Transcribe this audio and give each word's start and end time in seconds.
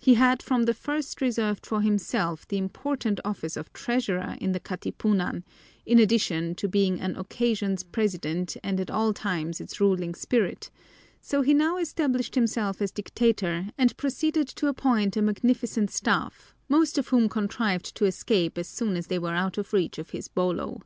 He 0.00 0.14
had 0.14 0.44
from 0.44 0.62
the 0.62 0.72
first 0.74 1.20
reserved 1.20 1.66
for 1.66 1.80
himself 1.82 2.46
the 2.46 2.56
important 2.56 3.18
office 3.24 3.56
of 3.56 3.72
treasurer 3.72 4.36
in 4.40 4.52
the 4.52 4.60
Katipunan, 4.60 5.42
in 5.84 5.98
addition 5.98 6.54
to 6.54 6.68
being 6.68 7.02
on 7.02 7.16
occasions 7.16 7.82
president 7.82 8.56
and 8.62 8.78
at 8.78 8.92
all 8.92 9.12
times 9.12 9.60
its 9.60 9.80
ruling 9.80 10.14
spirit, 10.14 10.70
so 11.20 11.42
he 11.42 11.52
now 11.52 11.78
established 11.78 12.36
himself 12.36 12.80
as 12.80 12.92
dictator 12.92 13.70
and 13.76 13.96
proceeded 13.96 14.46
to 14.46 14.68
appoint 14.68 15.16
a 15.16 15.22
magnificent 15.22 15.90
staff, 15.90 16.54
most 16.68 16.96
of 16.96 17.08
whom 17.08 17.28
contrived 17.28 17.92
to 17.96 18.04
escape 18.04 18.58
as 18.58 18.68
soon 18.68 18.96
as 18.96 19.08
they 19.08 19.18
were 19.18 19.34
out 19.34 19.58
of 19.58 19.72
reach 19.72 19.98
of 19.98 20.10
his 20.10 20.28
bolo. 20.28 20.80